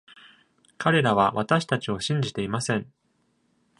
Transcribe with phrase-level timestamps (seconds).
[0.79, 2.91] 彼らは私たちを信じていません。